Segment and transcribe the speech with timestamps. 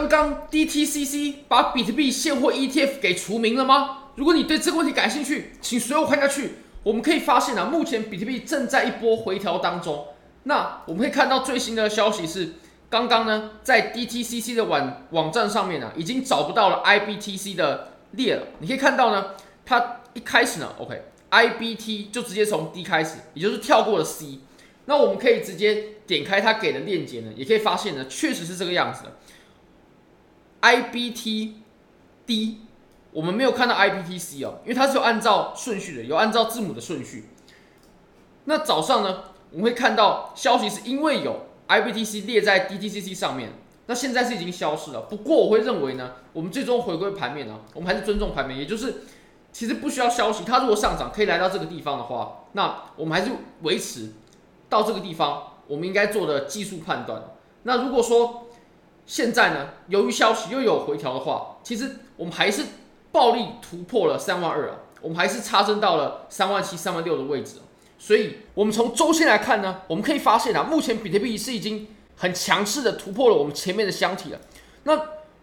[0.00, 4.04] 刚刚 DTCC 把比特币现货 ETF 给除名了吗？
[4.14, 6.52] 如果你对这个问题感兴趣，请随我看下去。
[6.82, 10.06] 我们可以发现啊，目前比特币正在一波回调当中。
[10.44, 12.54] 那我们可以看到最新的消息是，
[12.88, 18.46] 刚刚呢在 DTCC 的网网站上面呢、已经找不到了 IBTC 的列了。
[18.60, 19.32] 你可以看到呢，
[19.66, 24.38] 它一开始呢，OK，IBT 就直接从 D 开始，也就是跳过了 C。
[24.86, 29.18] 那我们可以直接点开它给的链接呢，也可以发现呢，确实是这个样子的。
[30.62, 31.52] IBT
[32.26, 32.58] D，
[33.12, 37.30] 我们没有看到 IBTC 哦，因为它是有按照顺序的，有按照字母的顺序。
[38.44, 43.52] 那早上呢，我们会看到消息是因为有 IBTC 列在 DTCC 上面，
[43.86, 45.02] 那现在是已经消失了。
[45.02, 49.02] 不过我会认为呢，我们最终回归盘面呢，我们还是尊重盘面，也就是
[49.52, 54.12] 其实不需要消息，它如果上涨可以来到这个地方的话，那我们还是维持
[54.68, 57.22] 到这个地方，我们应该做的技术判断。
[57.64, 58.46] 那如果说
[59.10, 62.62] 现在呢，由于消息又有回调的话，其实我们还是
[63.10, 67.56] 暴力突破了三万二啊，我们还是插针到了三万七、三万六的位置。
[67.98, 74.38] 所以，我们从周线来看呢，我们可以发现啊，目前比特币是已经很强势的突破了我们前面的箱体了。
[74.84, 74.96] 那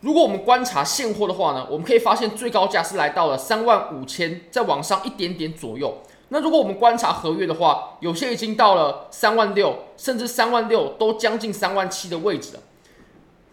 [0.00, 6.02] 如果我们观察现货的话呢，我们可以发现最高价是来到了三万五千，再往上一点点左右。
[6.28, 12.60] 那如果我们观察合约的话，有些已经到了三万六，甚至三万六都将近三万七的位置了。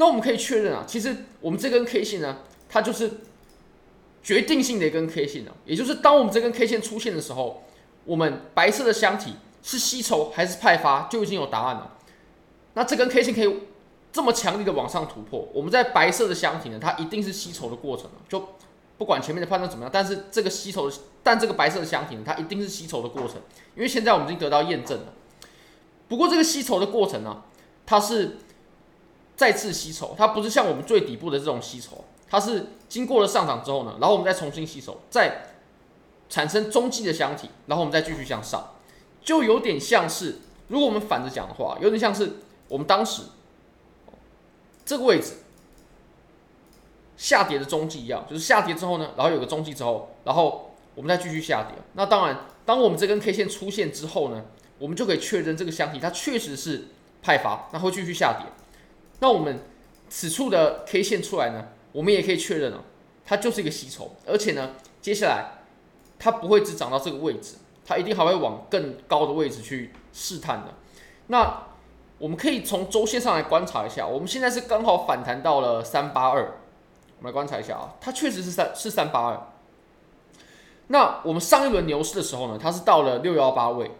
[0.02, 3.20] 那我们可以确认啊，其实我们这根 K 线呢，它就是
[4.24, 5.56] 决定性的一根 K 线了。
[5.64, 7.64] 也就是当我们这根 K 线出现的时候，
[8.06, 11.98] 我们白色的箱体是吸筹还是派发，就已经有答案了。
[12.74, 13.60] 那这根 K 线可以
[14.12, 18.56] 这么强力的往上突破，我们在白色的箱体呢，它一定是吸筹的过程，就
[18.98, 23.36] 不管前面的判断怎么样，但是这个吸筹的，但这个白色的箱体呢，它一定是吸筹的过程，
[23.76, 25.14] 因为现在我们已经得到验证了。
[26.08, 27.44] 不过这个吸筹的过程呢，
[27.86, 28.38] 它是。
[29.42, 35.46] 再次吸筹，它不是像我们最底部的这种吸筹，它是经过了上涨之后呢，然后我们再重新吸筹，再
[36.30, 38.76] 产生中继的箱体，然后我们再继续向上，
[39.20, 42.34] 就有点像是，如果我们反着讲的话，有点像是
[42.68, 43.24] 我们当时
[44.86, 45.38] 这个位置
[47.18, 51.76] 下跌的中继一样，就是下跌之后呢，然后有个中继之后，然后我们再继续下跌。
[51.94, 54.46] 那当然，当我们这根 K 线出现之后呢，
[54.78, 56.90] 我们就可以确认这个箱体它确实是
[57.24, 58.46] 派发，那会继续下跌。
[59.22, 59.60] 那我们
[60.10, 62.84] 此处的 K 线出来呢，我们也可以确认了，
[63.24, 65.62] 它就是一个吸筹，而且呢，接下来
[66.18, 70.74] 它不会只涨到这个位置，它一定还会往更高的位置去试探的。
[71.28, 71.68] 那
[72.18, 76.42] 我们可以从周线上来观察一下，我们现在是刚好反弹到了三八二，
[77.20, 79.48] 我们来观察一下啊，它确实是三是三八二。
[80.88, 83.92] 那我们上一轮牛市的时候呢，它是到了六幺八位，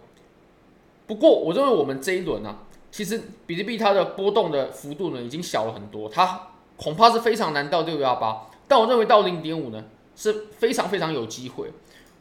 [1.06, 2.68] 不过我认为我们这一轮呢、啊。
[2.92, 9.86] 其实比特币它的波动的幅度呢，已经小了很多，它恐怕是非常难到六幺八，但我认为到零点五呢
[10.16, 11.72] 是非常非常有机会，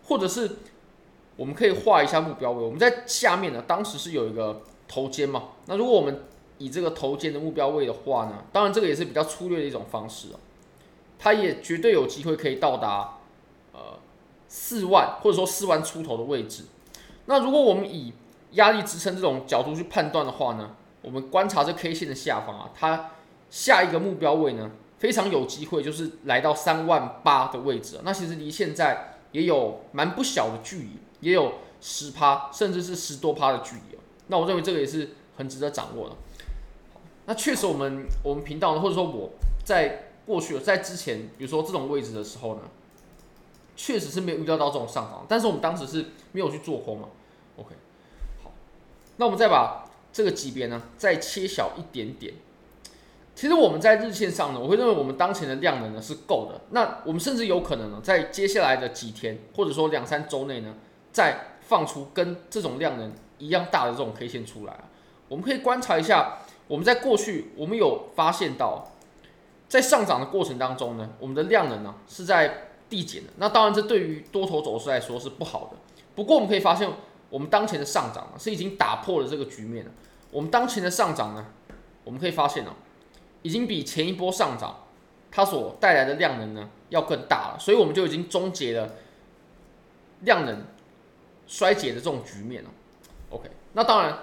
[0.05, 0.59] 或者是
[1.37, 6.25] 我们可以画一下目标位，我们在下面呢，当时是有一个头肩嘛，那如果我们
[6.59, 10.39] 以这个头肩的目标位的话呢，当然这个也是比较粗略的一种方式哦，
[11.19, 13.19] 它也绝对有机会可以到达
[13.73, 13.99] 呃
[14.47, 16.65] 四万或者说四万出头的位置，
[17.27, 18.13] 那如果我们以
[18.53, 23.11] 压力支撑这种角度去判断的话呢，我们观察这 K 线的下方啊，它
[23.49, 28.01] 下一个目标位呢，非常有机会就是来到三万八的位置。
[28.03, 30.91] 那其实离现在也有蛮不小的距离，
[31.21, 34.01] 也有十趴甚至是十多趴的距离啊。
[34.29, 36.17] 那我认为这个也是很值得掌握的。
[37.27, 39.31] 那确实我们我们频道呢，或者说我
[39.65, 42.63] 在过去在之前，比如说这种位置的时候呢，
[43.77, 47.09] 确实是没有预料到这种上涨，但是我们当时是没有去做空嘛。
[47.57, 47.75] OK。
[49.21, 52.33] 那我们再把这个级别呢再切小一点点。
[53.35, 56.59] 其实我们在日线上呢，我会认为我们当前的量能呢是够的。
[56.71, 60.75] 那我们甚至有可能呢，在接下来的几天或者说两三周内呢，
[61.13, 64.75] 再放出跟这种量能一样大的这种 K 线出来。
[65.29, 68.91] 我们可以观察一下，我们在过去我们有发现到，
[69.69, 73.31] 在上涨的过程当中呢，我们的量能呢是在递减的。
[73.37, 75.77] 那当然，这对于多头走势来说是不好的。
[76.15, 76.89] 不过我们可以发现。
[77.31, 79.91] 我们当前的上涨，是已经打破了这个局面了。
[80.33, 81.47] 我们当前的上涨呢，
[82.03, 82.75] 我们可以发现呢，
[83.43, 84.85] 已经比前一波上涨
[85.31, 87.57] 它所带来的量能呢要更大了。
[87.61, 88.97] 所以我们就已经终结了
[90.23, 90.65] 量能
[91.47, 92.71] 衰竭的这种局面了。
[93.31, 94.19] OK，那当然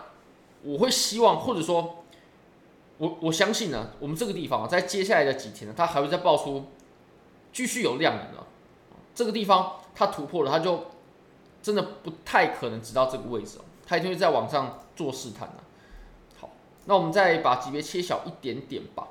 [0.64, 2.04] 我会希望，或者说
[2.98, 6.66] 我我相信呢，我们这个地方在接下来的几天呢，它还会再爆出
[7.54, 8.48] 继续有量能了。
[9.16, 10.88] 这个地方它突破了，它就。
[11.68, 15.56] 真的不太可能直到这个位置哦，它一定会在往上做试探的。
[16.40, 16.50] 好，
[16.86, 19.06] 那我们再把级别切小一点点吧。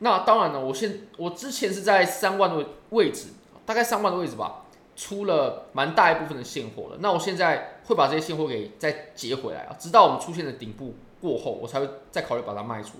[0.00, 3.28] 那当然了，我现我之前是在三万的位位置，
[3.64, 4.64] 大概三万的位置吧，
[4.96, 6.96] 出了蛮大一部分的现货了。
[6.98, 12.94] 那我现在会把这些现货给再截回来啊，直到我们出现的顶部过后，我才会再考虑把它卖出。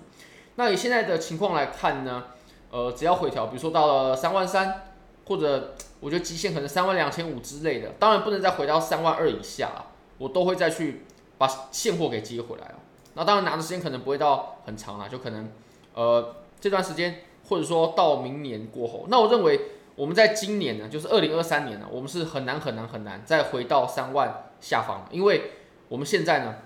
[0.55, 2.23] 那以现在的情况来看呢，
[2.71, 4.90] 呃，只要回调，比如说到了三万三，
[5.25, 9.85] 或者我觉得极限可能三万两千五之类的，当然不能再回到三万二以下了，
[10.17, 11.03] 我都会再去
[11.37, 12.75] 把现货给接回来啊。
[13.13, 15.49] 那当然拿的时间可能不会到很长了，就可能
[15.93, 16.35] 呃。
[16.61, 19.59] 这段时间，或者说到明年过后，那我认为
[19.95, 25.53] 我们在今年呢，就是二零二三年呢，我们是很难很难很难再回到三万下方了，因为
[25.87, 26.57] 我们现在呢，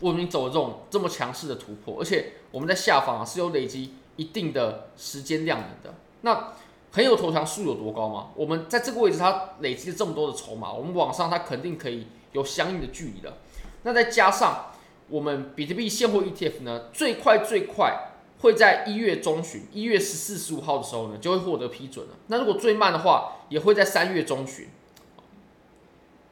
[0.00, 5.92] 我们已经走了这种这么强势的突破，而且我们在下方是有累积一定的时间量的。
[6.22, 6.54] 那
[6.92, 8.28] 朋友投降数有多高吗？
[8.34, 13.38] 我们在这个位置它累积了这么多的筹码，我们往上它肯定可以有相应的距离的。
[13.82, 14.66] 那再加上
[15.08, 18.08] 我们比特币现货 ETF 呢，最快最快。
[18.40, 22.14] 会在一月中旬，一月十四、十五号的时候呢，就会获得批准了。
[22.26, 24.66] 那如果最慢的话，也会在三月中旬。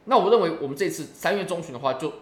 [0.07, 2.15] 那我认为我们这次三月中旬的话，就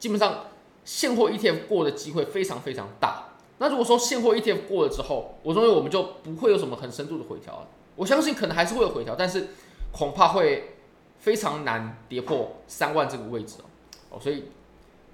[0.00, 0.46] 基本上
[0.84, 3.28] 现货 ETF 过的机会非常非常大。
[3.58, 7.68] 那如果说现货 ETF 过了之后，我认为我们就不会有什么很深度的回调了。
[7.98, 9.48] 我相信可能还是会有回调，但是
[9.90, 10.76] 恐怕会
[11.18, 13.56] 非常难跌破三万这个位置
[14.08, 14.20] 哦。
[14.20, 14.44] 所以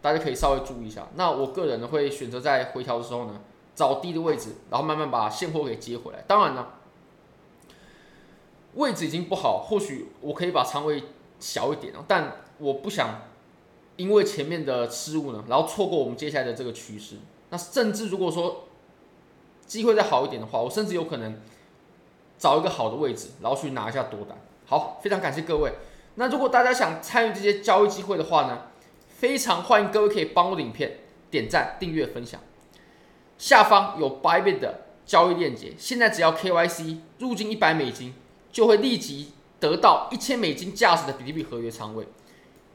[0.02, 1.08] 大家可以稍微注意一下。
[1.14, 3.40] 那我个人呢，会选择在回调的时候呢，
[3.75, 6.22] 找低的位置，然后慢慢把现货给接回来。
[6.28, 6.66] 当然呢，
[8.75, 11.04] 位置已经不好，或许我可以把仓位
[11.40, 13.22] 小一点，但我不想
[13.96, 17.16] 因为前面的失误呢，然后错过我们接下来的这个趋势。
[17.48, 18.64] 那甚至如果说
[19.66, 21.40] 机会再好一点的话，我甚至有可能
[22.38, 24.38] 找一个好的位置，然后去拿一下多单。
[24.66, 25.72] 好，非常感谢各位。
[26.16, 28.62] 那如果大家想参与这些交易机会的话呢，
[29.08, 31.00] 非常欢迎各位可以帮我的影片
[31.31, 32.40] 点赞、订阅、分享。
[33.36, 38.14] 下方有 Bybit 的交易链接，现在只要 KYC 入金一百美金，
[38.52, 42.06] 就会立即得到一千美金价值的比特币合约仓位。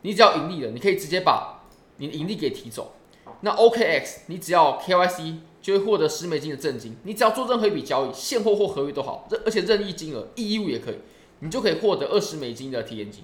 [0.01, 1.61] 你只要盈利了，你可以直接把
[1.97, 2.93] 你的盈利给提走。
[3.41, 6.95] 那 OKX 你只要 KYC 就会获得十美金的赠金。
[7.03, 10.95] 你只要做任何一笔交易，现货或合约都好，任而且任意金额，EU 也可以，
[11.39, 13.23] 你就可以获得二十美金的体验金。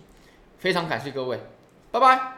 [0.57, 1.39] 非常感谢各位，
[1.91, 2.34] 拜拜。